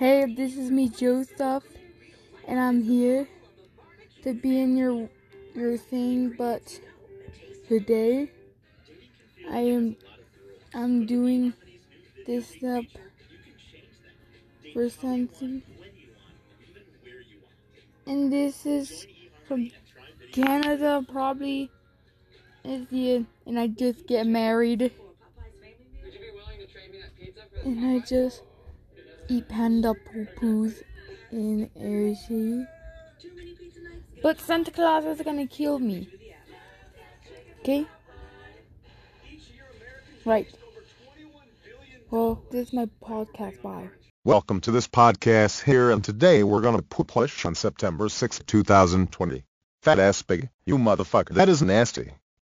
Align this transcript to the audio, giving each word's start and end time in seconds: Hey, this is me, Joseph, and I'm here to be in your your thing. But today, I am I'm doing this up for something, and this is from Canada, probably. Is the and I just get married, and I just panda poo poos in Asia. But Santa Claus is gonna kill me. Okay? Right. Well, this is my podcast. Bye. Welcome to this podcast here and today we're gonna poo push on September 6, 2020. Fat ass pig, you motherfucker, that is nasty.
Hey, 0.00 0.24
this 0.34 0.56
is 0.56 0.70
me, 0.70 0.88
Joseph, 0.88 1.62
and 2.48 2.58
I'm 2.58 2.82
here 2.82 3.28
to 4.22 4.32
be 4.32 4.58
in 4.58 4.74
your 4.74 5.10
your 5.54 5.76
thing. 5.76 6.30
But 6.38 6.80
today, 7.68 8.30
I 9.50 9.58
am 9.58 9.96
I'm 10.72 11.04
doing 11.04 11.52
this 12.26 12.56
up 12.64 12.86
for 14.72 14.88
something, 14.88 15.62
and 18.06 18.32
this 18.32 18.64
is 18.64 19.06
from 19.46 19.70
Canada, 20.32 21.04
probably. 21.12 21.70
Is 22.64 22.86
the 22.86 23.26
and 23.44 23.60
I 23.60 23.66
just 23.66 24.06
get 24.06 24.26
married, 24.26 24.92
and 27.66 27.84
I 27.84 27.98
just 27.98 28.40
panda 29.38 29.94
poo 29.94 30.26
poos 30.36 30.82
in 31.30 31.70
Asia. 31.76 32.66
But 34.22 34.40
Santa 34.40 34.72
Claus 34.72 35.04
is 35.04 35.22
gonna 35.24 35.46
kill 35.46 35.78
me. 35.78 36.08
Okay? 37.60 37.86
Right. 40.24 40.48
Well, 42.10 42.42
this 42.50 42.68
is 42.68 42.72
my 42.72 42.88
podcast. 43.00 43.62
Bye. 43.62 43.90
Welcome 44.24 44.60
to 44.62 44.72
this 44.72 44.88
podcast 44.88 45.62
here 45.62 45.92
and 45.92 46.02
today 46.02 46.42
we're 46.42 46.60
gonna 46.60 46.82
poo 46.82 47.04
push 47.04 47.44
on 47.44 47.54
September 47.54 48.08
6, 48.08 48.40
2020. 48.46 49.44
Fat 49.82 49.98
ass 50.00 50.22
pig, 50.22 50.50
you 50.66 50.76
motherfucker, 50.76 51.34
that 51.34 51.48
is 51.48 51.62
nasty. 51.62 52.10